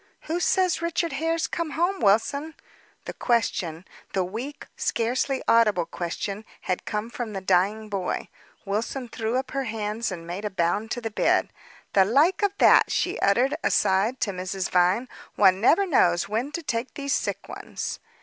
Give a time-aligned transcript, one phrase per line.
[0.21, 2.55] "Who says Richard Hare's come home, Wilson?"
[3.05, 8.27] The question the weak, scarcely audible question had come from the dying boy.
[8.65, 11.49] Wilson threw up her hands, and made a bound to the bed.
[11.93, 14.71] "The like of that!" she uttered, aside to Mrs.
[14.71, 15.07] Vine.
[15.35, 17.99] "One never knows when to take these sick ones.